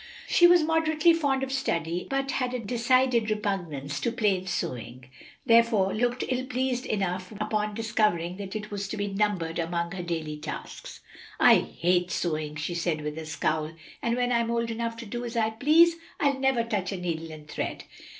[0.27, 5.07] She was moderately fond of study, but had a decided repugnance to plain sewing,
[5.45, 10.01] therefore looked ill pleased enough upon discovering that it was to be numbered among her
[10.01, 11.01] daily tasks.
[11.39, 15.23] "I hate sewing!" she said with a scowl, "and when I'm old enough to do
[15.23, 17.83] as I please, I'll never touch a needle and thread."